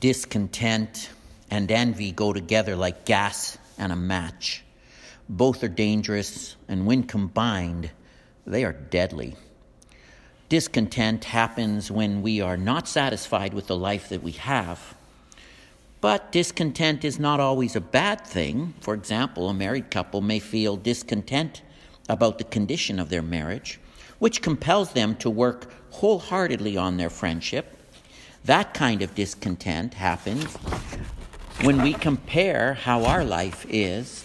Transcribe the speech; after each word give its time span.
Discontent 0.00 1.10
and 1.50 1.70
envy 1.70 2.10
go 2.10 2.32
together 2.32 2.74
like 2.74 3.04
gas 3.04 3.58
and 3.76 3.92
a 3.92 3.96
match. 3.96 4.64
Both 5.28 5.62
are 5.62 5.68
dangerous, 5.68 6.56
and 6.68 6.86
when 6.86 7.02
combined, 7.02 7.90
they 8.46 8.64
are 8.64 8.72
deadly. 8.72 9.36
Discontent 10.48 11.24
happens 11.24 11.90
when 11.90 12.22
we 12.22 12.40
are 12.40 12.56
not 12.56 12.88
satisfied 12.88 13.52
with 13.52 13.66
the 13.66 13.76
life 13.76 14.08
that 14.08 14.22
we 14.22 14.32
have. 14.32 14.96
But 16.00 16.32
discontent 16.32 17.04
is 17.04 17.20
not 17.20 17.38
always 17.38 17.76
a 17.76 17.80
bad 17.80 18.26
thing. 18.26 18.72
For 18.80 18.94
example, 18.94 19.50
a 19.50 19.54
married 19.54 19.90
couple 19.90 20.22
may 20.22 20.38
feel 20.38 20.76
discontent 20.76 21.62
about 22.08 22.38
the 22.38 22.44
condition 22.44 22.98
of 22.98 23.10
their 23.10 23.22
marriage, 23.22 23.78
which 24.18 24.40
compels 24.42 24.92
them 24.94 25.14
to 25.16 25.28
work 25.28 25.70
wholeheartedly 25.90 26.76
on 26.76 26.96
their 26.96 27.10
friendship. 27.10 27.76
That 28.44 28.72
kind 28.74 29.02
of 29.02 29.14
discontent 29.14 29.94
happens 29.94 30.44
when 31.62 31.82
we 31.82 31.92
compare 31.92 32.74
how 32.74 33.04
our 33.04 33.22
life 33.22 33.66
is 33.68 34.24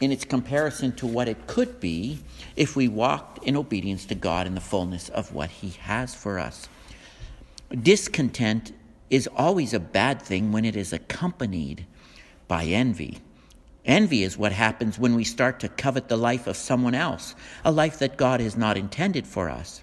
in 0.00 0.10
its 0.10 0.24
comparison 0.24 0.92
to 0.96 1.06
what 1.06 1.28
it 1.28 1.46
could 1.46 1.78
be 1.80 2.18
if 2.56 2.74
we 2.74 2.88
walked 2.88 3.44
in 3.44 3.56
obedience 3.56 4.04
to 4.06 4.14
God 4.14 4.46
in 4.46 4.54
the 4.54 4.60
fullness 4.60 5.08
of 5.08 5.32
what 5.32 5.50
He 5.50 5.70
has 5.80 6.14
for 6.14 6.38
us. 6.38 6.68
Discontent 7.70 8.72
is 9.10 9.28
always 9.36 9.72
a 9.72 9.80
bad 9.80 10.20
thing 10.20 10.52
when 10.52 10.64
it 10.64 10.76
is 10.76 10.92
accompanied 10.92 11.86
by 12.48 12.64
envy. 12.64 13.18
Envy 13.84 14.22
is 14.22 14.36
what 14.36 14.52
happens 14.52 14.98
when 14.98 15.14
we 15.14 15.24
start 15.24 15.60
to 15.60 15.68
covet 15.68 16.08
the 16.08 16.16
life 16.16 16.46
of 16.46 16.56
someone 16.56 16.94
else, 16.94 17.34
a 17.64 17.70
life 17.70 17.98
that 18.00 18.16
God 18.16 18.40
has 18.40 18.56
not 18.56 18.76
intended 18.76 19.26
for 19.26 19.48
us. 19.48 19.82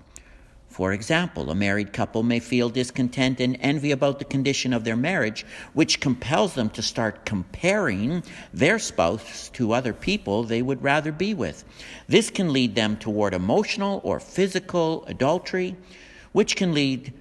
For 0.75 0.91
example, 0.91 1.49
a 1.49 1.55
married 1.55 1.93
couple 1.93 2.21
may 2.21 2.41
feel 2.41 2.67
discontent 2.67 3.39
and 3.39 3.55
envy 3.61 3.91
about 3.91 4.19
the 4.19 4.25
condition 4.25 4.73
of 4.73 4.83
their 4.83 4.97
marriage, 4.97 5.45
which 5.71 6.01
compels 6.01 6.53
them 6.53 6.69
to 6.71 6.81
start 6.81 7.23
comparing 7.23 8.23
their 8.53 8.77
spouse 8.77 9.47
to 9.51 9.71
other 9.71 9.93
people 9.93 10.43
they 10.43 10.61
would 10.61 10.83
rather 10.83 11.13
be 11.13 11.33
with. 11.33 11.63
This 12.09 12.29
can 12.29 12.51
lead 12.51 12.75
them 12.75 12.97
toward 12.97 13.33
emotional 13.33 14.01
or 14.03 14.19
physical 14.19 15.05
adultery, 15.05 15.77
which 16.33 16.57
can 16.57 16.73
lead 16.73 17.13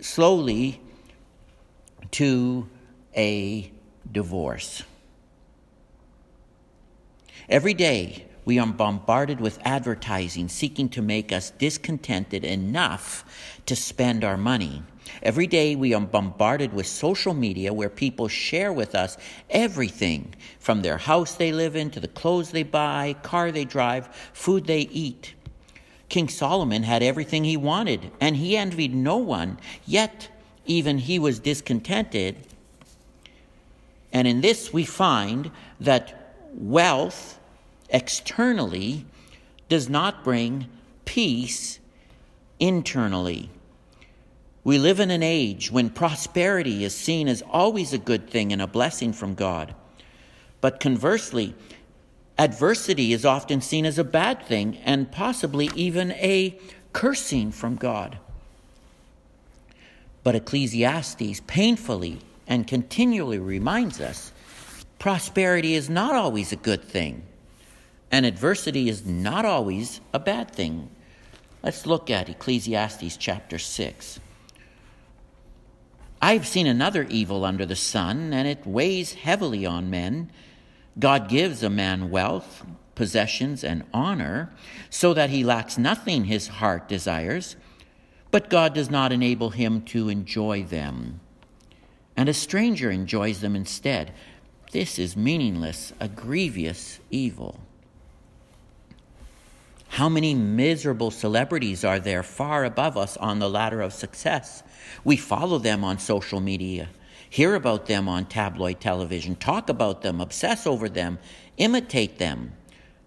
slowly 0.00 0.80
to 2.10 2.68
a 3.16 3.70
divorce. 4.10 4.82
Every 7.48 7.74
day, 7.74 8.26
we 8.44 8.58
are 8.58 8.66
bombarded 8.66 9.40
with 9.40 9.58
advertising 9.64 10.48
seeking 10.48 10.88
to 10.90 11.02
make 11.02 11.32
us 11.32 11.50
discontented 11.50 12.44
enough 12.44 13.24
to 13.66 13.76
spend 13.76 14.24
our 14.24 14.36
money. 14.36 14.82
Every 15.22 15.46
day 15.46 15.76
we 15.76 15.92
are 15.94 16.00
bombarded 16.00 16.72
with 16.72 16.86
social 16.86 17.34
media 17.34 17.72
where 17.72 17.90
people 17.90 18.28
share 18.28 18.72
with 18.72 18.94
us 18.94 19.16
everything 19.50 20.34
from 20.58 20.82
their 20.82 20.98
house 20.98 21.34
they 21.34 21.52
live 21.52 21.76
in 21.76 21.90
to 21.90 22.00
the 22.00 22.08
clothes 22.08 22.50
they 22.50 22.62
buy, 22.62 23.16
car 23.22 23.52
they 23.52 23.64
drive, 23.64 24.08
food 24.32 24.66
they 24.66 24.82
eat. 24.82 25.34
King 26.08 26.28
Solomon 26.28 26.82
had 26.82 27.02
everything 27.02 27.44
he 27.44 27.56
wanted 27.56 28.10
and 28.20 28.36
he 28.36 28.56
envied 28.56 28.94
no 28.94 29.16
one, 29.16 29.58
yet 29.86 30.28
even 30.66 30.98
he 30.98 31.18
was 31.18 31.38
discontented. 31.38 32.36
And 34.12 34.26
in 34.26 34.40
this 34.40 34.72
we 34.72 34.84
find 34.84 35.50
that 35.80 36.34
wealth 36.54 37.38
externally 37.90 39.04
does 39.68 39.88
not 39.88 40.24
bring 40.24 40.66
peace 41.04 41.78
internally. 42.58 43.50
We 44.62 44.78
live 44.78 45.00
in 45.00 45.10
an 45.10 45.22
age 45.22 45.70
when 45.70 45.90
prosperity 45.90 46.84
is 46.84 46.94
seen 46.94 47.28
as 47.28 47.42
always 47.42 47.92
a 47.92 47.98
good 47.98 48.28
thing 48.28 48.52
and 48.52 48.60
a 48.60 48.66
blessing 48.66 49.12
from 49.12 49.34
God. 49.34 49.74
But 50.60 50.80
conversely, 50.80 51.54
adversity 52.38 53.12
is 53.12 53.24
often 53.24 53.60
seen 53.60 53.86
as 53.86 53.98
a 53.98 54.04
bad 54.04 54.42
thing 54.42 54.76
and 54.84 55.10
possibly 55.10 55.70
even 55.74 56.12
a 56.12 56.58
cursing 56.92 57.52
from 57.52 57.76
God. 57.76 58.18
But 60.22 60.34
Ecclesiastes 60.34 61.40
painfully 61.46 62.18
and 62.46 62.66
continually 62.66 63.38
reminds 63.38 64.00
us 64.00 64.32
prosperity 64.98 65.74
is 65.74 65.88
not 65.88 66.14
always 66.14 66.52
a 66.52 66.56
good 66.56 66.84
thing. 66.84 67.22
And 68.10 68.26
adversity 68.26 68.88
is 68.88 69.06
not 69.06 69.44
always 69.44 70.00
a 70.12 70.18
bad 70.18 70.50
thing. 70.50 70.90
Let's 71.62 71.86
look 71.86 72.10
at 72.10 72.28
Ecclesiastes 72.28 73.16
chapter 73.16 73.58
6. 73.58 74.20
I've 76.22 76.46
seen 76.46 76.66
another 76.66 77.04
evil 77.04 77.44
under 77.44 77.64
the 77.64 77.76
sun, 77.76 78.32
and 78.32 78.46
it 78.46 78.66
weighs 78.66 79.14
heavily 79.14 79.64
on 79.64 79.90
men. 79.90 80.30
God 80.98 81.28
gives 81.28 81.62
a 81.62 81.70
man 81.70 82.10
wealth, 82.10 82.64
possessions, 82.94 83.64
and 83.64 83.84
honor, 83.94 84.52
so 84.90 85.14
that 85.14 85.30
he 85.30 85.44
lacks 85.44 85.78
nothing 85.78 86.24
his 86.24 86.48
heart 86.48 86.88
desires, 86.88 87.56
but 88.30 88.50
God 88.50 88.74
does 88.74 88.90
not 88.90 89.12
enable 89.12 89.50
him 89.50 89.82
to 89.82 90.08
enjoy 90.08 90.62
them. 90.62 91.20
And 92.16 92.28
a 92.28 92.34
stranger 92.34 92.90
enjoys 92.90 93.40
them 93.40 93.56
instead. 93.56 94.12
This 94.72 94.98
is 94.98 95.16
meaningless, 95.16 95.92
a 96.00 96.08
grievous 96.08 97.00
evil. 97.10 97.60
How 99.90 100.08
many 100.08 100.34
miserable 100.34 101.10
celebrities 101.10 101.84
are 101.84 101.98
there 101.98 102.22
far 102.22 102.64
above 102.64 102.96
us 102.96 103.16
on 103.16 103.40
the 103.40 103.50
ladder 103.50 103.80
of 103.80 103.92
success? 103.92 104.62
We 105.02 105.16
follow 105.16 105.58
them 105.58 105.82
on 105.82 105.98
social 105.98 106.38
media, 106.38 106.90
hear 107.28 107.56
about 107.56 107.86
them 107.86 108.08
on 108.08 108.26
tabloid 108.26 108.78
television, 108.78 109.34
talk 109.34 109.68
about 109.68 110.02
them, 110.02 110.20
obsess 110.20 110.64
over 110.64 110.88
them, 110.88 111.18
imitate 111.56 112.18
them. 112.18 112.52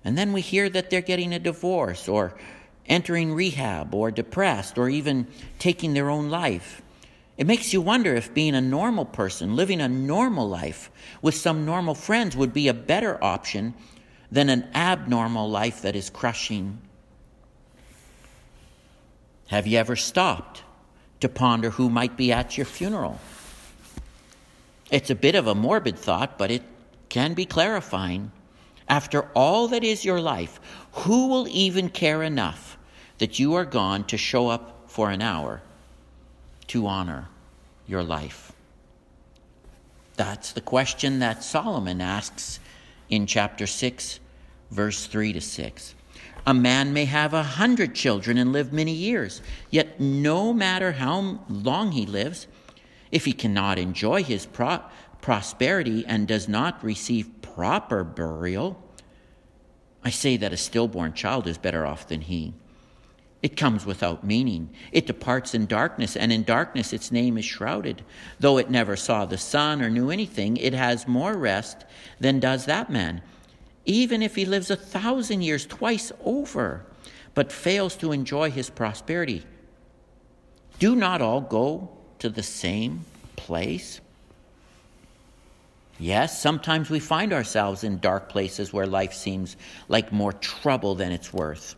And 0.04 0.18
then 0.18 0.34
we 0.34 0.42
hear 0.42 0.70
that 0.72 0.90
they're 0.90 1.00
getting 1.00 1.34
a 1.34 1.40
divorce 1.40 2.10
or 2.10 2.36
entering 2.86 3.34
rehab 3.34 3.96
or 3.96 4.12
depressed 4.12 4.78
or 4.78 4.90
even 4.90 5.28
taking 5.60 5.94
their 5.94 6.10
own 6.10 6.30
life. 6.30 6.82
It 7.38 7.48
makes 7.48 7.72
you 7.72 7.80
wonder 7.80 8.14
if 8.14 8.34
being 8.34 8.56
a 8.56 8.62
normal 8.62 9.06
person, 9.06 9.56
living 9.56 9.80
a 9.80 9.88
normal 9.88 10.50
life 10.50 10.92
with 11.22 11.34
some 11.34 11.66
normal 11.66 11.96
friends, 11.96 12.36
would 12.36 12.52
be 12.54 12.68
a 12.68 12.74
better 12.74 13.24
option 13.24 13.74
than 14.34 14.50
an 14.50 14.68
abnormal 14.74 15.48
life 15.48 15.84
that 15.84 15.96
is 15.96 16.10
crushing. 16.10 16.80
Have 19.48 19.68
you 19.68 19.78
ever 19.78 19.96
stopped 19.96 20.64
to 21.20 21.30
ponder 21.30 21.70
who 21.70 21.88
might 21.88 22.18
be 22.18 22.32
at 22.32 22.58
your 22.58 22.66
funeral? 22.66 23.20
It's 24.90 25.12
a 25.12 25.16
bit 25.16 25.36
of 25.36 25.46
a 25.46 25.54
morbid 25.54 26.00
thought, 26.00 26.40
but 26.40 26.50
it 26.50 26.64
can 27.10 27.36
be 27.36 27.46
clarifying. 27.46 28.32
After 28.90 29.30
all 29.36 29.68
that 29.68 29.84
is 29.84 30.04
your 30.04 30.20
life, 30.20 30.60
who 30.94 31.28
will 31.28 31.48
even 31.50 31.90
care 31.90 32.24
enough 32.24 32.80
that 33.20 33.38
you 33.38 33.54
are 33.54 33.66
gone 33.66 34.04
to 34.06 34.18
show 34.18 34.50
up 34.50 34.86
for 34.88 35.12
an 35.12 35.22
hour 35.22 35.62
to 36.68 36.88
honor 36.88 37.30
your 37.86 38.02
life? 38.02 38.52
That's 40.16 40.54
the 40.54 40.62
question 40.62 41.20
that 41.20 41.44
Solomon 41.44 42.02
asks 42.02 42.60
in 43.10 43.28
chapter 43.28 43.68
6 43.68 44.20
verse 44.74 45.06
3 45.06 45.34
to 45.34 45.42
6. 45.42 45.96
A 46.46 46.54
man 46.54 46.92
may 46.92 47.06
have 47.06 47.34
a 47.34 47.44
hundred 47.44 47.96
children 47.96 48.38
and 48.38 48.52
live 48.52 48.74
many 48.74 48.92
years, 48.92 49.42
yet 49.70 50.00
no 50.00 50.52
matter 50.52 50.94
how 50.94 51.40
long 51.48 51.94
he 51.94 52.06
lives, 52.06 52.48
if 53.12 53.24
he 53.24 53.32
cannot 53.32 53.80
enjoy 53.80 54.24
his 54.24 54.46
pro- 54.46 54.82
prosperity 55.22 56.06
and 56.06 56.28
does 56.28 56.50
not 56.50 56.84
receive 56.84 57.30
proper 57.42 58.04
burial, 58.04 58.84
I 60.04 60.10
say 60.10 60.36
that 60.38 60.52
a 60.52 60.58
stillborn 60.58 61.14
child 61.14 61.48
is 61.48 61.58
better 61.58 61.86
off 61.86 62.10
than 62.10 62.22
he. 62.22 62.54
It 63.42 63.56
comes 63.56 63.86
without 63.86 64.26
meaning. 64.26 64.70
It 64.92 65.06
departs 65.06 65.54
in 65.54 65.66
darkness, 65.66 66.18
and 66.18 66.32
in 66.32 66.44
darkness 66.44 66.92
its 66.92 67.12
name 67.12 67.38
is 67.38 67.46
shrouded. 67.46 68.04
Though 68.40 68.58
it 68.58 68.70
never 68.70 68.96
saw 68.98 69.26
the 69.26 69.38
sun 69.38 69.82
or 69.82 69.90
knew 69.90 70.10
anything, 70.10 70.58
it 70.58 70.74
has 70.74 71.08
more 71.08 71.38
rest 71.38 71.86
than 72.20 72.40
does 72.40 72.66
that 72.66 72.90
man 72.90 73.22
even 73.86 74.22
if 74.22 74.36
he 74.36 74.46
lives 74.46 74.70
a 74.70 74.76
thousand 74.76 75.42
years 75.42 75.66
twice 75.66 76.12
over, 76.24 76.86
but 77.34 77.52
fails 77.52 77.96
to 77.98 78.12
enjoy 78.12 78.52
his 78.52 78.70
prosperity. 78.70 79.44
Do 80.80 80.96
not 80.96 81.22
all 81.22 81.42
go 81.42 81.90
to 82.20 82.30
the 82.30 82.44
same 82.44 83.06
place? 83.36 84.00
Yes, 86.00 86.42
sometimes 86.42 86.90
we 86.90 87.00
find 87.00 87.34
ourselves 87.34 87.84
in 87.84 88.00
dark 88.00 88.30
places 88.30 88.74
where 88.74 88.88
life 88.88 89.14
seems 89.14 89.56
like 89.88 90.12
more 90.12 90.34
trouble 90.34 90.96
than 90.96 91.12
it's 91.12 91.32
worth. 91.32 91.76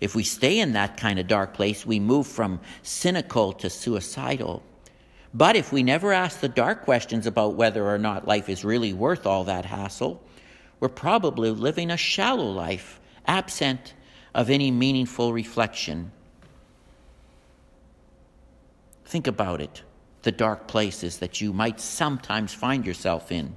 If 0.00 0.14
we 0.14 0.22
stay 0.22 0.60
in 0.60 0.72
that 0.72 0.96
kind 0.96 1.18
of 1.18 1.26
dark 1.26 1.54
place, 1.54 1.84
we 1.84 2.00
move 2.00 2.26
from 2.26 2.60
cynical 2.82 3.52
to 3.54 3.68
suicidal. 3.68 4.62
But 5.34 5.56
if 5.56 5.72
we 5.72 5.82
never 5.82 6.12
ask 6.12 6.40
the 6.40 6.48
dark 6.48 6.84
questions 6.84 7.26
about 7.26 7.54
whether 7.54 7.86
or 7.86 7.98
not 7.98 8.26
life 8.26 8.48
is 8.48 8.64
really 8.64 8.92
worth 8.92 9.26
all 9.26 9.44
that 9.44 9.64
hassle, 9.64 10.22
we're 10.80 10.88
probably 10.88 11.50
living 11.50 11.90
a 11.90 11.96
shallow 11.96 12.50
life, 12.50 13.00
absent 13.26 13.94
of 14.34 14.50
any 14.50 14.70
meaningful 14.70 15.32
reflection. 15.32 16.10
Think 19.04 19.26
about 19.26 19.60
it. 19.60 19.82
the 20.22 20.32
dark 20.32 20.66
places 20.66 21.18
that 21.18 21.40
you 21.40 21.52
might 21.52 21.80
sometimes 21.80 22.52
find 22.52 22.84
yourself 22.84 23.32
in. 23.32 23.56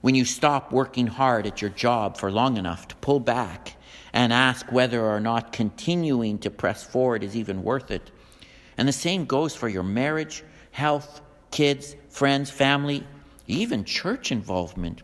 When 0.00 0.14
you 0.14 0.24
stop 0.24 0.72
working 0.72 1.08
hard 1.08 1.46
at 1.46 1.60
your 1.60 1.70
job 1.70 2.16
for 2.16 2.30
long 2.30 2.56
enough 2.56 2.86
to 2.88 2.96
pull 2.96 3.18
back 3.18 3.76
and 4.12 4.32
ask 4.32 4.70
whether 4.70 5.04
or 5.04 5.18
not 5.18 5.52
continuing 5.52 6.38
to 6.38 6.50
press 6.50 6.84
forward 6.84 7.24
is 7.24 7.36
even 7.36 7.64
worth 7.64 7.90
it. 7.90 8.10
And 8.78 8.86
the 8.86 8.92
same 8.92 9.24
goes 9.24 9.56
for 9.56 9.68
your 9.68 9.82
marriage, 9.82 10.44
health, 10.70 11.20
kids, 11.50 11.96
friends, 12.08 12.50
family, 12.50 13.04
even 13.48 13.84
church 13.84 14.30
involvement. 14.30 15.02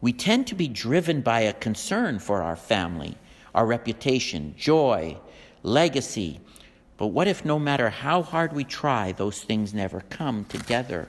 We 0.00 0.12
tend 0.12 0.46
to 0.48 0.54
be 0.54 0.68
driven 0.68 1.22
by 1.22 1.40
a 1.40 1.52
concern 1.52 2.18
for 2.18 2.42
our 2.42 2.56
family, 2.56 3.16
our 3.54 3.66
reputation, 3.66 4.54
joy, 4.56 5.16
legacy. 5.62 6.40
But 6.98 7.08
what 7.08 7.28
if 7.28 7.44
no 7.44 7.58
matter 7.58 7.90
how 7.90 8.22
hard 8.22 8.52
we 8.52 8.64
try, 8.64 9.12
those 9.12 9.42
things 9.42 9.72
never 9.72 10.00
come 10.10 10.44
together? 10.46 11.08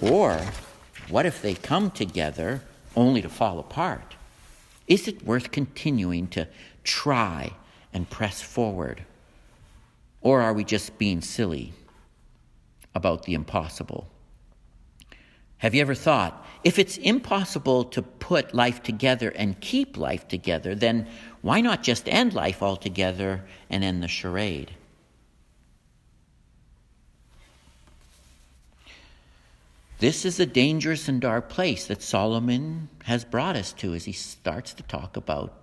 Or 0.00 0.40
what 1.08 1.26
if 1.26 1.40
they 1.42 1.54
come 1.54 1.90
together 1.90 2.62
only 2.96 3.22
to 3.22 3.28
fall 3.28 3.58
apart? 3.58 4.16
Is 4.86 5.08
it 5.08 5.24
worth 5.24 5.50
continuing 5.50 6.28
to 6.28 6.48
try 6.82 7.52
and 7.92 8.08
press 8.10 8.42
forward? 8.42 9.04
Or 10.20 10.42
are 10.42 10.52
we 10.52 10.64
just 10.64 10.98
being 10.98 11.20
silly 11.20 11.72
about 12.94 13.24
the 13.24 13.34
impossible? 13.34 14.08
Have 15.64 15.74
you 15.74 15.80
ever 15.80 15.94
thought, 15.94 16.44
if 16.62 16.78
it's 16.78 16.98
impossible 16.98 17.84
to 17.84 18.02
put 18.02 18.52
life 18.52 18.82
together 18.82 19.30
and 19.30 19.58
keep 19.62 19.96
life 19.96 20.28
together, 20.28 20.74
then 20.74 21.06
why 21.40 21.62
not 21.62 21.82
just 21.82 22.06
end 22.06 22.34
life 22.34 22.62
altogether 22.62 23.46
and 23.70 23.82
end 23.82 24.02
the 24.02 24.08
charade? 24.08 24.72
This 30.00 30.26
is 30.26 30.38
a 30.38 30.44
dangerous 30.44 31.08
and 31.08 31.18
dark 31.18 31.48
place 31.48 31.86
that 31.86 32.02
Solomon 32.02 32.90
has 33.04 33.24
brought 33.24 33.56
us 33.56 33.72
to 33.72 33.94
as 33.94 34.04
he 34.04 34.12
starts 34.12 34.74
to 34.74 34.82
talk 34.82 35.16
about 35.16 35.62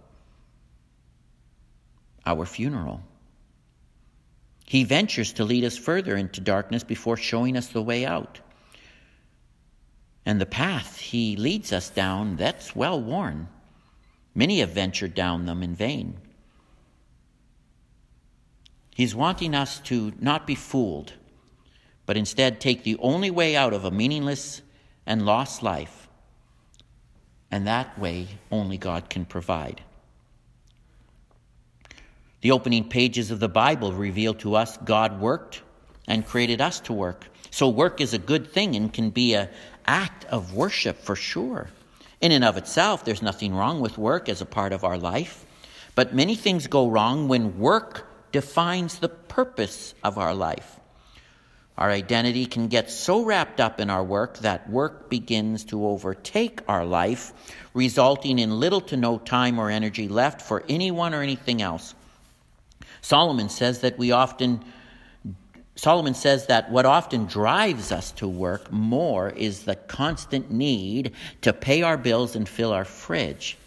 our 2.26 2.48
funeral. 2.48 3.04
He 4.66 4.84
ventures 4.84 5.34
to 5.34 5.44
lead 5.44 5.64
us 5.64 5.78
further 5.78 6.16
into 6.16 6.42
darkness 6.42 6.84
before 6.84 7.18
showing 7.18 7.56
us 7.56 7.68
the 7.68 7.84
way 7.84 8.04
out. 8.04 8.40
And 10.26 10.40
the 10.40 10.46
path 10.46 10.98
he 10.98 11.36
leads 11.36 11.74
us 11.74 11.90
down, 11.90 12.36
that's 12.36 12.76
well 12.76 13.02
worn. 13.02 13.48
Many 14.36 14.60
have 14.60 14.72
ventured 14.72 15.14
down 15.14 15.46
them 15.46 15.64
in 15.64 15.76
vain. 15.76 16.18
He's 18.94 19.16
wanting 19.16 19.56
us 19.56 19.80
to 19.82 20.14
not 20.20 20.46
be 20.46 20.56
fooled 20.56 21.14
but 22.12 22.18
instead 22.18 22.60
take 22.60 22.84
the 22.84 22.98
only 22.98 23.32
way 23.32 23.56
out 23.56 23.74
of 23.74 23.86
a 23.86 23.90
meaningless 23.92 24.62
and 25.06 25.26
lost 25.26 25.64
life. 25.64 26.10
And 27.50 27.68
that 27.68 27.98
way 27.98 28.28
only 28.52 28.78
God 28.78 29.10
can 29.10 29.24
provide. 29.24 29.82
The 32.42 32.52
opening 32.52 32.90
pages 32.90 33.32
of 33.32 33.40
the 33.40 33.48
Bible 33.48 33.94
reveal 33.94 34.34
to 34.36 34.56
us 34.56 34.76
God 34.78 35.22
worked 35.22 35.62
and 36.12 36.28
created 36.28 36.60
us 36.60 36.82
to 36.82 36.94
work. 36.94 37.26
So 37.52 37.70
work 37.70 38.02
is 38.02 38.14
a 38.14 38.20
good 38.20 38.52
thing 38.52 38.76
and 38.76 38.94
can 38.94 39.10
be 39.12 39.34
an 39.34 39.50
act 39.86 40.26
of 40.26 40.54
worship 40.54 40.98
for 40.98 41.16
sure. 41.16 41.70
In 42.20 42.32
and 42.32 42.44
of 42.44 42.58
itself, 42.58 43.06
there's 43.06 43.22
nothing 43.22 43.56
wrong 43.56 43.80
with 43.80 43.98
work 43.98 44.30
as 44.30 44.42
a 44.42 44.46
part 44.46 44.74
of 44.74 44.84
our 44.84 44.98
life. 44.98 45.46
But 45.96 46.14
many 46.14 46.36
things 46.36 46.68
go 46.68 46.90
wrong 46.90 47.28
when 47.28 47.60
work 47.60 48.08
defines 48.32 49.00
the 49.00 49.10
purpose 49.10 49.94
of 50.04 50.18
our 50.18 50.34
life. 50.34 50.80
Our 51.78 51.90
identity 51.90 52.46
can 52.46 52.68
get 52.68 52.92
so 52.92 53.24
wrapped 53.24 53.60
up 53.60 53.80
in 53.80 53.90
our 53.90 54.04
work 54.04 54.40
that 54.40 54.70
work 54.70 55.10
begins 55.10 55.66
to 55.66 55.88
overtake 55.88 56.60
our 56.68 56.86
life, 56.86 57.34
resulting 57.74 58.38
in 58.38 58.60
little 58.60 58.82
to 58.82 58.98
no 58.98 59.18
time 59.18 59.60
or 59.60 59.70
energy 59.70 60.08
left 60.08 60.42
for 60.42 60.64
anyone 60.70 61.14
or 61.14 61.22
anything 61.22 61.62
else. 61.62 61.96
Solomon 63.02 63.50
says 63.50 63.80
that 63.80 63.98
we 63.98 64.12
often 64.12 64.64
Solomon 65.82 66.14
says 66.14 66.46
that 66.46 66.70
what 66.70 66.86
often 66.86 67.26
drives 67.26 67.92
us 67.92 68.12
to 68.12 68.28
work 68.28 68.72
more 68.72 69.32
is 69.32 69.64
the 69.64 69.76
constant 69.76 70.52
need 70.52 71.12
to 71.42 71.52
pay 71.54 71.82
our 71.82 71.98
bills 71.98 72.36
and 72.36 72.48
fill 72.48 72.72
our 72.72 72.86
fridge. 72.86 73.58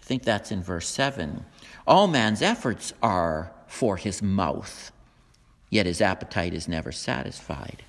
I 0.00 0.04
think 0.04 0.22
that's 0.22 0.50
in 0.50 0.62
verse 0.62 0.88
7. 0.88 1.44
All 1.86 2.06
man's 2.06 2.40
efforts 2.40 2.94
are 3.02 3.52
for 3.66 3.98
his 3.98 4.22
mouth 4.22 4.90
yet 5.74 5.86
his 5.86 6.00
appetite 6.00 6.54
is 6.54 6.68
never 6.68 6.92
satisfied. 6.92 7.82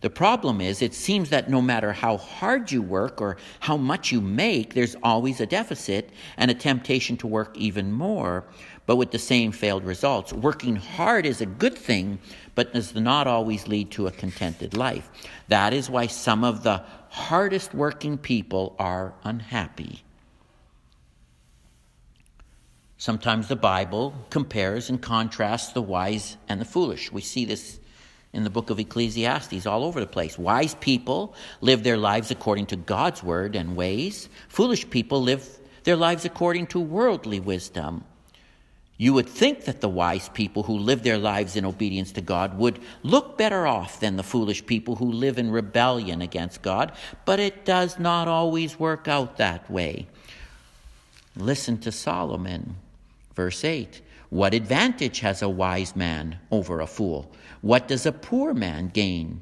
The 0.00 0.10
problem 0.10 0.60
is, 0.60 0.80
it 0.80 0.94
seems 0.94 1.28
that 1.28 1.50
no 1.50 1.60
matter 1.60 1.92
how 1.92 2.16
hard 2.16 2.72
you 2.72 2.82
work 2.82 3.20
or 3.20 3.36
how 3.60 3.76
much 3.76 4.10
you 4.10 4.20
make, 4.20 4.72
there's 4.72 4.96
always 5.02 5.40
a 5.40 5.46
deficit 5.46 6.10
and 6.38 6.50
a 6.50 6.54
temptation 6.54 7.16
to 7.18 7.26
work 7.26 7.56
even 7.56 7.92
more, 7.92 8.44
but 8.86 8.96
with 8.96 9.10
the 9.10 9.18
same 9.18 9.52
failed 9.52 9.84
results. 9.84 10.32
Working 10.32 10.76
hard 10.76 11.26
is 11.26 11.40
a 11.40 11.46
good 11.46 11.76
thing, 11.76 12.18
but 12.54 12.72
does 12.72 12.94
not 12.94 13.26
always 13.26 13.68
lead 13.68 13.90
to 13.92 14.06
a 14.06 14.10
contented 14.10 14.76
life. 14.76 15.10
That 15.48 15.72
is 15.72 15.88
why 15.88 16.06
some 16.06 16.44
of 16.44 16.62
the 16.62 16.82
hardest 17.08 17.74
working 17.74 18.18
people 18.18 18.74
are 18.78 19.14
unhappy. 19.24 20.02
Sometimes 22.96 23.48
the 23.48 23.56
Bible 23.56 24.14
compares 24.30 24.88
and 24.88 25.00
contrasts 25.02 25.72
the 25.72 25.82
wise 25.82 26.36
and 26.48 26.60
the 26.60 26.64
foolish. 26.64 27.10
We 27.10 27.20
see 27.20 27.44
this 27.44 27.80
in 28.32 28.44
the 28.44 28.50
book 28.50 28.70
of 28.70 28.78
Ecclesiastes 28.78 29.66
all 29.66 29.84
over 29.84 30.00
the 30.00 30.06
place. 30.06 30.38
Wise 30.38 30.74
people 30.76 31.34
live 31.60 31.82
their 31.82 31.98
lives 31.98 32.30
according 32.30 32.66
to 32.66 32.76
God's 32.76 33.22
word 33.22 33.56
and 33.56 33.76
ways, 33.76 34.28
foolish 34.48 34.88
people 34.88 35.20
live 35.20 35.46
their 35.84 35.96
lives 35.96 36.24
according 36.24 36.68
to 36.68 36.80
worldly 36.80 37.40
wisdom. 37.40 38.04
You 39.02 39.14
would 39.14 39.28
think 39.28 39.64
that 39.64 39.80
the 39.80 39.88
wise 39.88 40.28
people 40.28 40.62
who 40.62 40.78
live 40.78 41.02
their 41.02 41.18
lives 41.18 41.56
in 41.56 41.64
obedience 41.64 42.12
to 42.12 42.20
God 42.20 42.56
would 42.56 42.78
look 43.02 43.36
better 43.36 43.66
off 43.66 43.98
than 43.98 44.14
the 44.14 44.22
foolish 44.22 44.64
people 44.64 44.94
who 44.94 45.10
live 45.10 45.38
in 45.38 45.50
rebellion 45.50 46.22
against 46.22 46.62
God, 46.62 46.92
but 47.24 47.40
it 47.40 47.64
does 47.64 47.98
not 47.98 48.28
always 48.28 48.78
work 48.78 49.08
out 49.08 49.38
that 49.38 49.68
way. 49.68 50.06
Listen 51.34 51.78
to 51.78 51.90
Solomon. 51.90 52.76
Verse 53.34 53.64
8 53.64 54.00
What 54.30 54.54
advantage 54.54 55.18
has 55.18 55.42
a 55.42 55.48
wise 55.48 55.96
man 55.96 56.38
over 56.52 56.80
a 56.80 56.86
fool? 56.86 57.34
What 57.60 57.88
does 57.88 58.06
a 58.06 58.12
poor 58.12 58.54
man 58.54 58.86
gain 58.86 59.40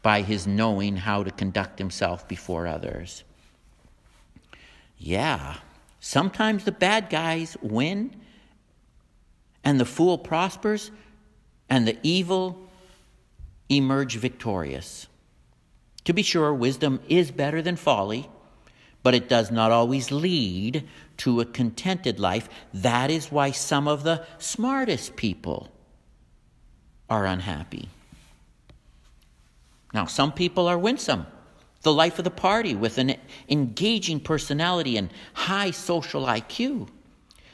by 0.00 0.22
his 0.22 0.46
knowing 0.46 0.96
how 0.96 1.22
to 1.22 1.30
conduct 1.30 1.78
himself 1.78 2.26
before 2.26 2.66
others? 2.66 3.24
Yeah, 4.96 5.56
sometimes 6.00 6.64
the 6.64 6.72
bad 6.72 7.10
guys 7.10 7.58
win 7.60 8.22
and 9.66 9.80
the 9.80 9.84
fool 9.84 10.16
prospers 10.16 10.92
and 11.68 11.88
the 11.88 11.98
evil 12.04 12.56
emerge 13.68 14.14
victorious. 14.14 15.08
To 16.04 16.12
be 16.12 16.22
sure, 16.22 16.54
wisdom 16.54 17.00
is 17.08 17.32
better 17.32 17.60
than 17.60 17.74
folly, 17.74 18.30
but 19.02 19.12
it 19.12 19.28
does 19.28 19.50
not 19.50 19.72
always 19.72 20.12
lead 20.12 20.86
to 21.16 21.40
a 21.40 21.44
contented 21.44 22.20
life. 22.20 22.48
That 22.72 23.10
is 23.10 23.32
why 23.32 23.50
some 23.50 23.88
of 23.88 24.04
the 24.04 24.24
smartest 24.38 25.16
people 25.16 25.68
are 27.10 27.26
unhappy. 27.26 27.88
Now, 29.92 30.04
some 30.06 30.30
people 30.30 30.68
are 30.68 30.78
winsome, 30.78 31.26
the 31.82 31.92
life 31.92 32.18
of 32.20 32.24
the 32.24 32.30
party 32.30 32.76
with 32.76 32.98
an 32.98 33.16
engaging 33.48 34.20
personality 34.20 34.96
and 34.96 35.10
high 35.34 35.72
social 35.72 36.24
IQ. 36.26 36.88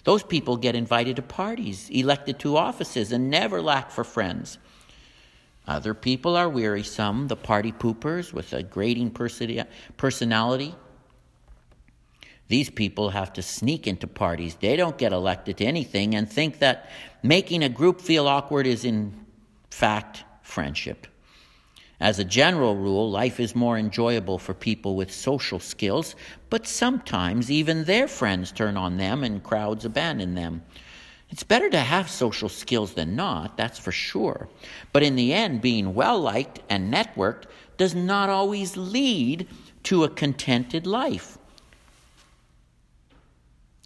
Those 0.05 0.23
people 0.23 0.57
get 0.57 0.75
invited 0.75 1.17
to 1.17 1.23
parties, 1.23 1.89
elected 1.91 2.39
to 2.41 2.57
offices, 2.57 3.13
and 3.13 3.31
never 3.31 3.63
lack 3.63 3.91
for 3.91 4.05
friends. 4.05 4.59
Other 5.67 5.95
people 5.95 6.37
are 6.37 6.49
wearisome, 6.49 7.29
the 7.29 7.37
party 7.37 7.71
poopers 7.71 8.33
with 8.33 8.53
a 8.53 8.63
grating 8.63 9.11
personality 9.11 10.75
these 12.53 12.69
people 12.69 13.09
have 13.09 13.33
to 13.33 13.41
sneak 13.41 13.87
into 13.87 14.07
parties. 14.07 14.57
They 14.57 14.77
don't 14.77 14.99
get 14.99 15.11
elected 15.11 15.57
to 15.57 15.65
anything 15.65 16.15
and 16.15 16.31
think 16.31 16.59
that 16.59 16.91
making 17.23 17.65
a 17.65 17.71
group 17.71 17.99
feel 17.99 18.29
awkward 18.29 18.67
is, 18.67 18.85
in 18.85 19.25
fact, 19.71 20.25
friendship. 20.43 21.07
As 22.03 22.19
a 22.19 22.25
general 22.25 22.75
rule, 22.75 23.09
life 23.09 23.39
is 23.39 23.55
more 23.55 23.79
enjoyable 23.79 24.37
for 24.37 24.55
people 24.55 24.97
with 24.97 25.13
social 25.13 25.61
skills, 25.61 26.17
but 26.51 26.67
sometimes 26.67 27.49
even 27.49 27.85
their 27.85 28.09
friends 28.09 28.51
turn 28.51 28.77
on 28.77 28.97
them 28.97 29.23
and 29.23 29.41
crowds 29.41 29.85
abandon 29.85 30.35
them. 30.35 30.65
It's 31.31 31.45
better 31.45 31.71
to 31.71 31.79
have 31.79 32.11
social 32.11 32.49
skills 32.49 32.95
than 32.95 33.15
not, 33.15 33.57
that's 33.57 33.79
for 33.79 33.93
sure. 33.93 34.49
But 34.93 35.05
in 35.05 35.15
the 35.15 35.33
end, 35.33 35.61
being 35.61 35.95
well 35.95 36.19
liked 36.19 36.59
and 36.69 36.93
networked 36.93 37.45
does 37.77 37.95
not 37.95 38.29
always 38.29 38.77
lead 38.77 39.47
to 39.85 40.03
a 40.03 40.09
contented 40.09 40.89
life. 40.89 41.39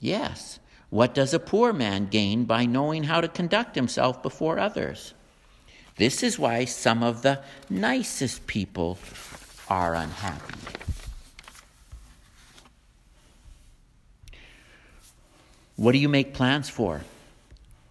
Yes. 0.01 0.59
What 0.89 1.13
does 1.13 1.35
a 1.35 1.39
poor 1.39 1.75
man 1.75 2.07
gain 2.07 2.47
by 2.47 2.65
knowing 2.65 3.03
how 3.05 3.21
to 3.21 3.29
conduct 3.29 3.75
himself 3.75 4.23
before 4.23 4.59
others? 4.59 5.13
This 5.97 6.23
is 6.23 6.39
why 6.39 6.67
some 6.67 7.03
of 7.03 7.23
the 7.23 7.41
nicest 7.71 8.47
people 8.47 8.99
are 9.69 9.95
unhappy. 9.95 10.55
What 15.77 15.93
do 15.93 15.99
you 15.99 16.09
make 16.09 16.35
plans 16.35 16.69
for? 16.69 17.03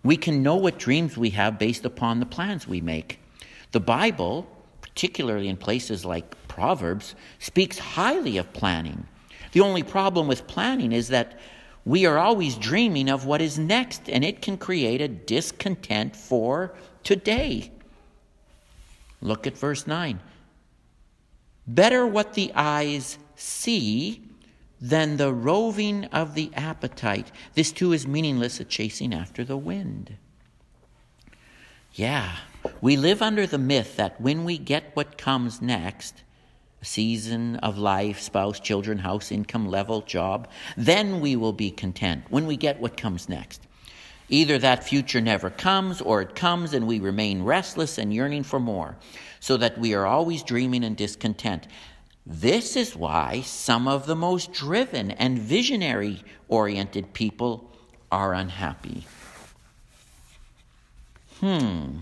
We 0.03 0.17
can 0.17 0.43
know 0.43 0.55
what 0.55 0.77
dreams 0.77 1.17
we 1.17 1.31
have 1.31 1.57
based 1.57 1.85
upon 1.85 2.19
the 2.19 2.25
plans 2.25 2.67
we 2.67 2.79
make. 2.79 3.19
The 3.71 3.79
Bible, 3.79 4.47
particularly 4.81 5.47
in 5.47 5.57
places 5.57 6.05
like 6.05 6.47
Proverbs, 6.47 7.15
speaks 7.39 7.79
highly 7.79 8.37
of 8.37 8.53
planning. 8.53 9.07
The 9.51 9.61
only 9.61 9.83
problem 9.83 10.27
with 10.27 10.47
planning 10.47 10.91
is 10.91 11.07
that 11.09 11.39
we 11.85 12.05
are 12.05 12.17
always 12.17 12.55
dreaming 12.55 13.09
of 13.09 13.25
what 13.25 13.41
is 13.41 13.59
next, 13.59 14.09
and 14.09 14.23
it 14.23 14.41
can 14.41 14.57
create 14.57 15.01
a 15.01 15.07
discontent 15.07 16.15
for 16.15 16.73
today. 17.03 17.71
Look 19.21 19.47
at 19.47 19.57
verse 19.57 19.87
9. 19.87 20.19
Better 21.67 22.05
what 22.05 22.33
the 22.33 22.51
eyes 22.53 23.17
see 23.35 24.21
than 24.79 25.17
the 25.17 25.33
roving 25.33 26.05
of 26.05 26.35
the 26.35 26.51
appetite. 26.53 27.31
This 27.53 27.71
too 27.71 27.91
is 27.93 28.05
meaningless, 28.05 28.59
a 28.59 28.65
chasing 28.65 29.13
after 29.13 29.43
the 29.43 29.57
wind. 29.57 30.17
Yeah, 31.93 32.35
we 32.81 32.97
live 32.97 33.21
under 33.21 33.47
the 33.47 33.57
myth 33.57 33.95
that 33.95 34.19
when 34.19 34.43
we 34.43 34.57
get 34.57 34.91
what 34.95 35.17
comes 35.17 35.61
next, 35.61 36.23
a 36.81 36.85
season 36.85 37.55
of 37.57 37.77
life, 37.77 38.19
spouse, 38.19 38.59
children, 38.59 38.99
house, 38.99 39.31
income 39.31 39.67
level, 39.67 40.01
job, 40.01 40.47
then 40.75 41.21
we 41.21 41.35
will 41.35 41.53
be 41.53 41.71
content 41.71 42.25
when 42.29 42.45
we 42.45 42.57
get 42.57 42.81
what 42.81 42.97
comes 42.97 43.29
next. 43.29 43.65
Either 44.29 44.57
that 44.57 44.83
future 44.83 45.21
never 45.21 45.49
comes 45.49 46.01
or 46.01 46.21
it 46.21 46.35
comes 46.35 46.73
and 46.73 46.87
we 46.87 46.99
remain 46.99 47.43
restless 47.43 47.97
and 47.97 48.13
yearning 48.13 48.43
for 48.43 48.59
more, 48.59 48.97
so 49.39 49.57
that 49.57 49.77
we 49.77 49.93
are 49.93 50.05
always 50.05 50.43
dreaming 50.43 50.83
and 50.83 50.97
discontent. 50.97 51.67
This 52.25 52.75
is 52.75 52.95
why 52.95 53.41
some 53.41 53.87
of 53.87 54.07
the 54.07 54.15
most 54.15 54.51
driven 54.51 55.11
and 55.11 55.37
visionary 55.37 56.23
oriented 56.47 57.13
people 57.13 57.71
are 58.11 58.33
unhappy. 58.33 59.05
Hmm. 61.39 61.99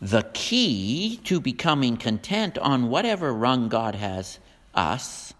The 0.00 0.28
key 0.32 1.20
to 1.24 1.40
becoming 1.40 1.96
content 1.96 2.56
on 2.58 2.88
whatever 2.88 3.32
rung 3.32 3.68
God 3.68 3.94
has 3.94 4.38
us 4.74 5.34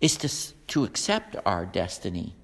is 0.00 0.16
to, 0.18 0.28
to 0.68 0.84
accept 0.84 1.36
our 1.44 1.66
destiny. 1.66 2.34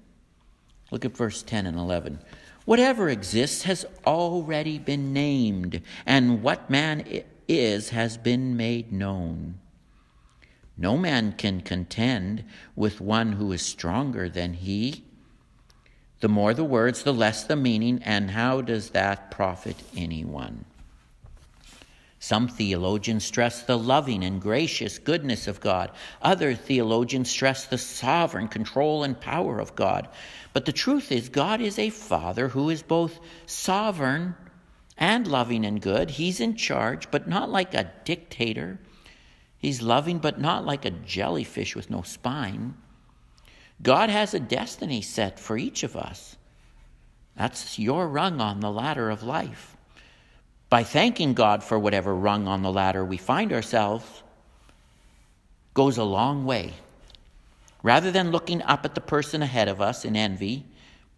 Look 0.91 1.05
at 1.05 1.15
verse 1.15 1.41
10 1.43 1.65
and 1.65 1.77
11. 1.77 2.19
Whatever 2.67 3.07
exists 3.07 3.63
has 3.63 3.85
already 4.05 4.77
been 4.77 5.13
named, 5.13 5.81
and 6.05 6.43
what 6.43 6.69
man 6.69 7.23
is 7.47 7.91
has 7.91 8.17
been 8.17 8.57
made 8.57 8.91
known. 8.91 9.57
No 10.77 10.97
man 10.97 11.31
can 11.31 11.61
contend 11.61 12.43
with 12.75 12.99
one 12.99 13.31
who 13.31 13.53
is 13.53 13.61
stronger 13.61 14.27
than 14.27 14.51
he. 14.51 15.05
The 16.19 16.27
more 16.27 16.53
the 16.53 16.65
words, 16.65 17.03
the 17.03 17.13
less 17.13 17.45
the 17.45 17.55
meaning, 17.55 18.01
and 18.03 18.31
how 18.31 18.59
does 18.59 18.89
that 18.89 19.31
profit 19.31 19.77
anyone? 19.95 20.65
Some 22.19 22.47
theologians 22.47 23.25
stress 23.25 23.61
the 23.61 23.77
loving 23.77 24.23
and 24.23 24.41
gracious 24.41 24.97
goodness 24.97 25.47
of 25.47 25.61
God. 25.61 25.91
Other 26.21 26.55
theologians 26.55 27.29
stress 27.29 27.65
the 27.65 27.77
sovereign 27.77 28.47
control 28.47 29.03
and 29.03 29.19
power 29.19 29.59
of 29.59 29.75
God. 29.75 30.09
But 30.53 30.65
the 30.65 30.71
truth 30.71 31.11
is, 31.11 31.29
God 31.29 31.61
is 31.61 31.77
a 31.77 31.91
Father 31.91 32.47
who 32.47 32.71
is 32.71 32.81
both 32.81 33.19
sovereign 33.45 34.35
and 34.97 35.27
loving 35.27 35.63
and 35.63 35.79
good. 35.79 36.09
He's 36.09 36.39
in 36.39 36.55
charge, 36.55 37.11
but 37.11 37.27
not 37.27 37.51
like 37.51 37.75
a 37.75 37.91
dictator. 38.03 38.79
He's 39.59 39.83
loving, 39.83 40.17
but 40.17 40.39
not 40.39 40.65
like 40.65 40.85
a 40.85 40.91
jellyfish 40.91 41.75
with 41.75 41.91
no 41.91 42.01
spine. 42.01 42.75
God 43.81 44.09
has 44.09 44.33
a 44.33 44.39
destiny 44.39 45.01
set 45.03 45.39
for 45.39 45.55
each 45.55 45.83
of 45.83 45.95
us. 45.95 46.35
That's 47.35 47.77
your 47.77 48.07
rung 48.07 48.41
on 48.41 48.59
the 48.59 48.71
ladder 48.71 49.11
of 49.11 49.21
life. 49.21 49.76
By 50.69 50.83
thanking 50.83 51.33
God 51.33 51.63
for 51.63 51.79
whatever 51.79 52.13
rung 52.13 52.47
on 52.47 52.61
the 52.61 52.71
ladder 52.71 53.05
we 53.05 53.17
find 53.17 53.53
ourselves, 53.53 54.23
goes 55.73 55.97
a 55.97 56.03
long 56.03 56.45
way. 56.45 56.73
Rather 57.83 58.11
than 58.11 58.31
looking 58.31 58.61
up 58.63 58.83
at 58.83 58.95
the 58.95 59.01
person 59.01 59.41
ahead 59.41 59.67
of 59.67 59.79
us 59.79 60.03
in 60.03 60.15
envy, 60.15 60.65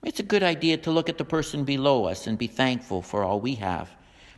it's 0.04 0.20
a 0.20 0.24
good 0.24 0.44
idea 0.44 0.78
to 0.78 0.92
look 0.92 1.10
at 1.10 1.18
the 1.18 1.26
person 1.26 1.64
below 1.64 2.06
us 2.06 2.28
and 2.28 2.38
be 2.38 2.48
thankful 2.48 3.02
for 3.02 3.24
all 3.24 3.40
we 3.40 3.56
have. 3.56 3.90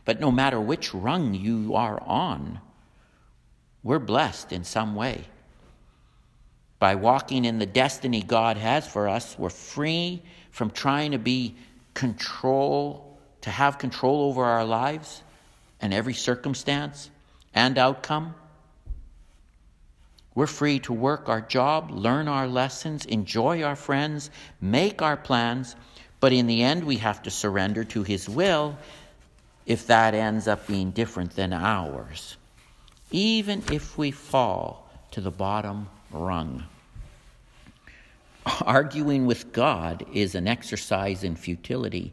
But 0.04 0.18
no 0.18 0.30
matter 0.30 0.60
which 0.60 0.94
rung 0.94 1.34
you 1.34 1.74
are 1.74 2.00
on, 2.02 2.60
we're 3.82 3.98
blessed 3.98 4.52
in 4.52 4.64
some 4.64 4.94
way. 4.94 5.24
By 6.78 6.94
walking 6.96 7.44
in 7.44 7.58
the 7.58 7.66
destiny 7.66 8.22
God 8.22 8.56
has 8.56 8.86
for 8.86 9.08
us, 9.08 9.36
we're 9.38 9.50
free 9.50 10.22
from 10.50 10.70
trying 10.70 11.12
to 11.12 11.18
be 11.18 11.54
control, 11.94 13.11
to 13.42 13.50
have 13.50 13.78
control 13.78 14.22
over 14.28 14.44
our 14.44 14.64
lives 14.64 15.22
and 15.80 15.94
every 15.94 16.14
circumstance 16.14 17.10
and 17.54 17.78
outcome. 17.78 18.34
We're 20.34 20.46
free 20.46 20.78
to 20.80 20.92
work 20.92 21.28
our 21.28 21.42
job, 21.42 21.90
learn 21.90 22.26
our 22.26 22.46
lessons, 22.46 23.04
enjoy 23.04 23.62
our 23.62 23.76
friends, 23.76 24.30
make 24.60 25.02
our 25.02 25.16
plans, 25.16 25.76
but 26.20 26.32
in 26.32 26.46
the 26.46 26.62
end, 26.62 26.84
we 26.84 26.96
have 26.98 27.22
to 27.22 27.30
surrender 27.30 27.84
to 27.84 28.02
His 28.02 28.28
will 28.28 28.78
if 29.66 29.86
that 29.88 30.14
ends 30.14 30.48
up 30.48 30.66
being 30.66 30.90
different 30.90 31.36
than 31.36 31.52
ours 31.52 32.36
even 33.12 33.62
if 33.70 33.96
we 33.98 34.10
fall 34.10 34.90
to 35.10 35.20
the 35.20 35.30
bottom 35.30 35.88
rung. 36.10 36.64
Arguing 38.62 39.26
with 39.26 39.52
God 39.52 40.04
is 40.12 40.34
an 40.34 40.48
exercise 40.48 41.22
in 41.22 41.36
futility. 41.36 42.12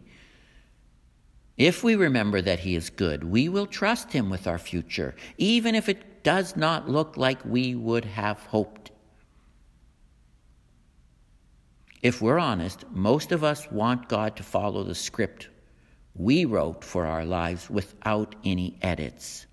If 1.59 1.83
we 1.83 1.97
remember 1.97 2.41
that 2.41 2.61
He 2.61 2.77
is 2.77 2.89
good, 2.89 3.25
we 3.25 3.49
will 3.49 3.67
trust 3.67 4.13
Him 4.13 4.29
with 4.29 4.47
our 4.47 4.57
future, 4.57 5.13
even 5.37 5.75
if 5.75 5.89
it 5.89 6.23
does 6.23 6.55
not 6.55 6.89
look 6.89 7.17
like 7.17 7.43
we 7.43 7.75
would 7.75 8.05
have 8.05 8.39
hoped. 8.39 8.91
If 12.01 12.21
we're 12.21 12.39
honest, 12.39 12.85
most 12.91 13.33
of 13.33 13.43
us 13.43 13.69
want 13.69 14.07
God 14.07 14.37
to 14.37 14.43
follow 14.43 14.85
the 14.85 14.95
script 14.95 15.49
we 16.15 16.45
wrote 16.45 16.81
for 16.83 17.05
our 17.05 17.25
lives 17.25 17.69
without 17.69 18.35
any 18.45 18.77
edits. 18.81 19.45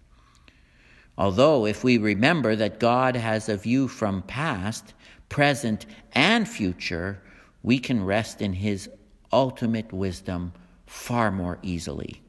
Although, 1.18 1.66
if 1.66 1.82
we 1.82 1.98
remember 1.98 2.54
that 2.54 2.78
God 2.78 3.16
has 3.16 3.48
a 3.48 3.56
view 3.56 3.88
from 3.88 4.22
past, 4.22 4.94
present, 5.28 5.86
and 6.12 6.48
future, 6.48 7.20
we 7.64 7.80
can 7.80 8.04
rest 8.04 8.40
in 8.40 8.52
His 8.52 8.88
ultimate 9.32 9.92
wisdom 9.92 10.52
far 10.86 11.30
more 11.30 11.58
easily. 11.62 12.22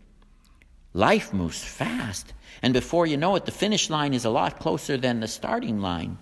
Life 0.94 1.32
moves 1.32 1.64
fast, 1.64 2.34
and 2.62 2.74
before 2.74 3.06
you 3.06 3.18
know 3.18 3.36
it, 3.36 3.46
the 3.46 3.52
finish 3.52 3.90
line 3.90 4.14
is 4.14 4.26
a 4.26 4.30
lot 4.30 4.60
closer 4.60 4.98
than 4.98 5.20
the 5.20 5.28
starting 5.28 5.80
line. 5.80 6.18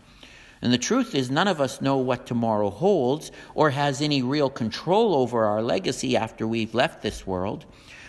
And 0.61 0.73
the 0.73 0.77
truth 0.77 1.15
is, 1.15 1.29
none 1.29 1.47
of 1.47 1.61
us 1.61 1.81
know 1.81 1.97
what 1.97 2.25
tomorrow 2.25 2.69
holds 2.69 3.31
or 3.53 3.69
has 3.69 4.01
any 4.01 4.21
real 4.21 4.49
control 4.49 5.15
over 5.15 5.45
our 5.45 5.61
legacy 5.61 6.17
after 6.17 6.47
we've 6.47 6.73
left 6.73 7.01
this 7.01 7.27
world. 7.27 7.65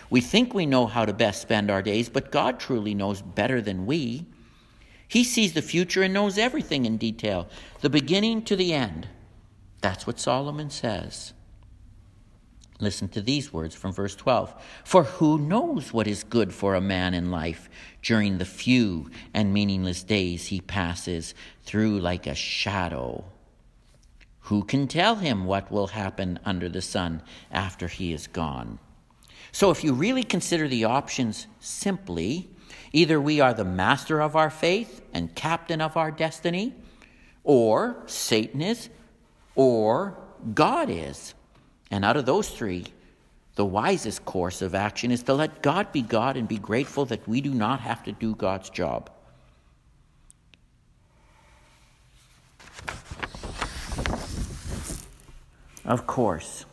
We 0.09 0.21
think 0.21 0.53
we 0.53 0.65
know 0.65 0.87
how 0.87 1.05
to 1.05 1.13
best 1.13 1.41
spend 1.41 1.69
our 1.69 1.81
days, 1.81 2.09
but 2.09 2.31
God 2.31 2.59
truly 2.59 2.93
knows 2.93 3.21
better 3.21 3.61
than 3.61 3.85
we. 3.85 4.25
He 5.07 5.23
sees 5.23 5.53
the 5.53 5.61
future 5.61 6.03
and 6.03 6.13
knows 6.13 6.37
everything 6.37 6.85
in 6.85 6.97
detail, 6.97 7.47
the 7.81 7.89
beginning 7.89 8.41
to 8.43 8.55
the 8.55 8.73
end. 8.73 9.07
That's 9.81 10.07
what 10.07 10.19
Solomon 10.19 10.69
says. 10.69 11.33
Listen 12.79 13.07
to 13.09 13.21
these 13.21 13.51
words 13.51 13.75
from 13.75 13.91
verse 13.91 14.15
12. 14.15 14.53
For 14.83 15.03
who 15.03 15.39
knows 15.39 15.91
what 15.91 16.07
is 16.07 16.23
good 16.23 16.53
for 16.53 16.75
a 16.75 16.81
man 16.81 17.13
in 17.13 17.31
life 17.31 17.69
during 18.03 18.37
the 18.37 18.45
few 18.45 19.09
and 19.33 19.53
meaningless 19.53 20.03
days 20.03 20.47
he 20.47 20.61
passes 20.61 21.33
through 21.63 21.99
like 21.99 22.27
a 22.27 22.35
shadow? 22.35 23.25
Who 24.41 24.63
can 24.63 24.87
tell 24.87 25.15
him 25.15 25.45
what 25.45 25.71
will 25.71 25.87
happen 25.87 26.39
under 26.45 26.69
the 26.69 26.81
sun 26.81 27.21
after 27.51 27.87
he 27.87 28.13
is 28.13 28.27
gone? 28.27 28.79
So, 29.51 29.71
if 29.71 29.83
you 29.83 29.93
really 29.93 30.23
consider 30.23 30.67
the 30.67 30.83
options 30.83 31.47
simply, 31.59 32.49
Either 32.93 33.19
we 33.19 33.39
are 33.39 33.53
the 33.53 33.65
master 33.65 34.21
of 34.21 34.35
our 34.35 34.49
faith 34.49 35.01
and 35.13 35.35
captain 35.35 35.81
of 35.81 35.97
our 35.97 36.11
destiny, 36.11 36.73
or 37.43 37.97
Satan 38.05 38.61
is, 38.61 38.89
or 39.55 40.17
God 40.53 40.89
is. 40.89 41.33
And 41.91 42.03
out 42.03 42.17
of 42.17 42.25
those 42.25 42.49
three, 42.49 42.85
the 43.55 43.65
wisest 43.65 44.23
course 44.25 44.61
of 44.61 44.75
action 44.75 45.11
is 45.11 45.23
to 45.23 45.33
let 45.33 45.61
God 45.61 45.91
be 45.91 46.01
God 46.01 46.37
and 46.37 46.47
be 46.47 46.57
grateful 46.57 47.05
that 47.05 47.27
we 47.27 47.41
do 47.41 47.53
not 47.53 47.79
have 47.79 48.03
to 48.03 48.11
do 48.11 48.35
God's 48.35 48.69
job. 48.69 49.09
Of 55.85 56.05
course, 56.05 56.65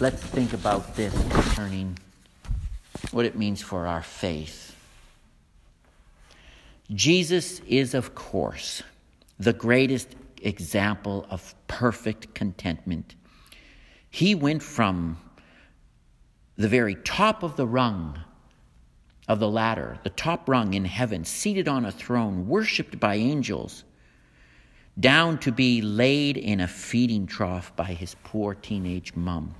let's 0.00 0.22
think 0.22 0.54
about 0.54 0.96
this 0.96 1.12
concerning 1.30 1.98
what 3.10 3.26
it 3.26 3.36
means 3.36 3.60
for 3.60 3.86
our 3.86 4.02
faith. 4.02 4.74
Jesus 6.90 7.60
is, 7.68 7.92
of 7.92 8.14
course, 8.14 8.82
the 9.38 9.52
greatest 9.52 10.08
example 10.42 11.26
of 11.30 11.54
perfect 11.66 12.34
contentment. 12.34 13.14
He 14.10 14.34
went 14.34 14.62
from 14.62 15.18
the 16.56 16.68
very 16.68 16.94
top 16.96 17.42
of 17.42 17.56
the 17.56 17.66
rung 17.66 18.18
of 19.28 19.38
the 19.38 19.48
ladder, 19.48 19.98
the 20.02 20.10
top 20.10 20.48
rung 20.48 20.74
in 20.74 20.84
heaven, 20.84 21.24
seated 21.24 21.68
on 21.68 21.84
a 21.84 21.92
throne, 21.92 22.48
worshiped 22.48 22.98
by 22.98 23.14
angels, 23.16 23.84
down 24.98 25.38
to 25.38 25.52
be 25.52 25.82
laid 25.82 26.36
in 26.36 26.60
a 26.60 26.66
feeding 26.66 27.26
trough 27.26 27.74
by 27.76 27.92
his 27.92 28.16
poor 28.24 28.54
teenage 28.54 29.14
mum. 29.14 29.54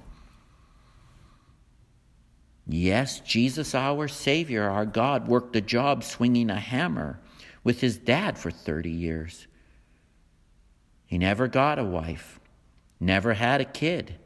Yes, 2.66 3.20
Jesus, 3.20 3.75
our 3.75 4.08
Savior, 4.08 4.68
our 4.68 4.85
God, 4.85 5.28
worked 5.28 5.56
a 5.56 5.61
job 5.61 6.04
swinging 6.04 6.50
a 6.50 6.58
hammer 6.58 7.18
with 7.64 7.80
his 7.80 7.97
dad 7.97 8.38
for 8.38 8.50
30 8.50 8.90
years. 8.90 9.47
He 11.08 11.16
never 11.16 11.48
got 11.48 11.78
a 11.78 11.84
wife, 11.84 12.38
never 13.00 13.32
had 13.32 13.62
a 13.62 13.64
kid, 13.64 14.16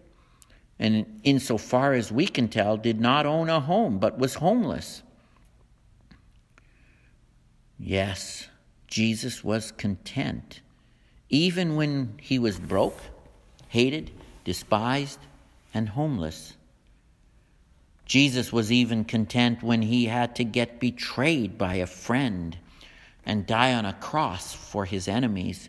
and 0.81 1.21
insofar 1.23 1.95
as 1.95 2.11
we 2.11 2.27
can 2.27 2.49
tell, 2.49 2.77
did 2.77 3.01
not 3.01 3.25
own 3.25 3.49
a 3.49 3.61
home, 3.61 4.01
but 4.01 4.19
was 4.19 4.35
homeless. 4.35 5.05
Yes, 7.79 8.49
Jesus 8.89 9.45
was 9.45 9.71
content, 9.71 10.61
even 11.29 11.77
when 11.77 12.15
he 12.21 12.41
was 12.41 12.59
broke, 12.59 12.99
hated, 13.69 14.11
despised, 14.45 15.21
and 15.73 15.89
homeless. 15.89 16.57
Jesus 18.07 18.53
was 18.53 18.73
even 18.73 19.05
content 19.05 19.63
when 19.63 19.83
he 19.83 20.07
had 20.07 20.35
to 20.35 20.45
get 20.45 20.81
betrayed 20.81 21.57
by 21.57 21.77
a 21.77 21.87
friend 21.87 22.59
and 23.25 23.47
die 23.47 23.73
on 23.73 23.85
a 23.85 23.93
cross 23.93 24.53
for 24.53 24.85
his 24.85 25.07
enemies. 25.07 25.69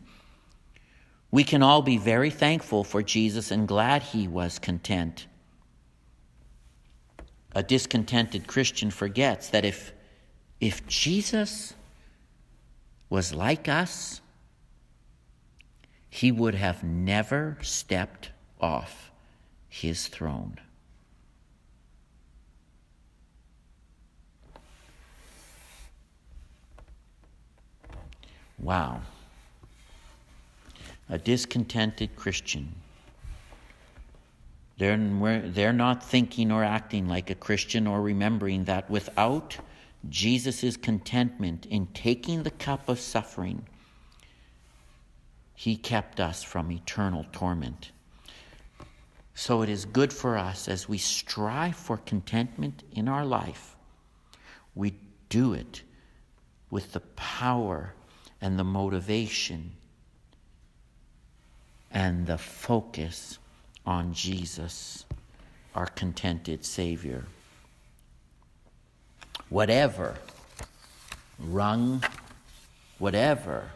We 1.33 1.43
can 1.43 1.63
all 1.63 1.81
be 1.81 1.97
very 1.97 2.29
thankful 2.29 2.83
for 2.83 3.01
Jesus 3.01 3.49
and 3.49 3.67
glad 3.67 4.03
he 4.03 4.27
was 4.27 4.59
content. 4.59 5.25
A 7.55 7.63
discontented 7.63 8.45
Christian 8.45 8.91
forgets 8.91 9.49
that 9.49 9.65
if, 9.65 9.93
if 10.61 10.85
Jesus 10.85 11.73
was 13.09 13.33
like 13.33 13.67
us, 13.67 14.21
he 16.07 16.31
would 16.31 16.53
have 16.53 16.83
never 16.83 17.57
stepped 17.63 18.29
off 18.61 19.11
his 19.67 20.07
throne. 20.07 20.59
Wow 28.59 29.01
a 31.13 31.17
discontented 31.19 32.15
Christian. 32.15 32.73
They're, 34.79 34.97
they're 35.45 35.71
not 35.71 36.03
thinking 36.03 36.51
or 36.51 36.63
acting 36.63 37.07
like 37.07 37.29
a 37.29 37.35
Christian 37.35 37.85
or 37.85 38.01
remembering 38.01 38.63
that 38.63 38.89
without 38.89 39.55
Jesus' 40.09 40.75
contentment 40.75 41.67
in 41.67 41.85
taking 41.93 42.41
the 42.41 42.49
cup 42.49 42.89
of 42.89 42.99
suffering, 42.99 43.67
he 45.53 45.75
kept 45.75 46.19
us 46.19 46.41
from 46.41 46.71
eternal 46.71 47.27
torment. 47.31 47.91
So 49.35 49.61
it 49.61 49.69
is 49.69 49.85
good 49.85 50.11
for 50.11 50.35
us 50.35 50.67
as 50.67 50.89
we 50.89 50.97
strive 50.97 51.75
for 51.75 51.97
contentment 51.97 52.81
in 52.91 53.07
our 53.07 53.23
life, 53.23 53.75
we 54.73 54.95
do 55.29 55.53
it 55.53 55.83
with 56.71 56.93
the 56.93 57.01
power 57.01 57.93
and 58.41 58.57
the 58.57 58.63
motivation 58.63 59.73
and 61.93 62.25
the 62.25 62.37
focus 62.37 63.37
on 63.85 64.13
Jesus, 64.13 65.05
our 65.75 65.85
contented 65.85 66.65
Savior. 66.65 67.25
Whatever 69.49 70.15
rung, 71.39 72.03
whatever 72.97 73.69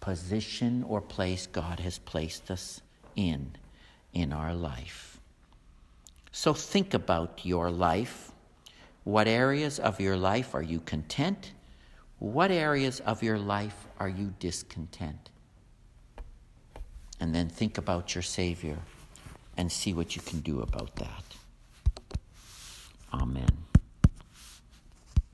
position 0.00 0.84
or 0.88 1.00
place 1.00 1.46
God 1.46 1.80
has 1.80 1.98
placed 1.98 2.50
us 2.50 2.80
in 3.14 3.52
in 4.12 4.32
our 4.32 4.54
life. 4.54 5.20
So 6.32 6.54
think 6.54 6.94
about 6.94 7.44
your 7.44 7.70
life. 7.70 8.32
What 9.04 9.28
areas 9.28 9.78
of 9.78 10.00
your 10.00 10.16
life 10.16 10.54
are 10.54 10.62
you 10.62 10.80
content? 10.80 11.52
What 12.18 12.50
areas 12.50 13.00
of 13.00 13.22
your 13.22 13.38
life 13.38 13.86
are 14.00 14.08
you 14.08 14.34
discontent? 14.38 15.30
And 17.20 17.34
then 17.34 17.48
think 17.48 17.78
about 17.78 18.14
your 18.14 18.22
Savior 18.22 18.78
and 19.56 19.70
see 19.72 19.92
what 19.92 20.16
you 20.16 20.22
can 20.22 20.40
do 20.40 20.60
about 20.60 20.96
that. 20.96 21.24
Amen. 23.12 23.65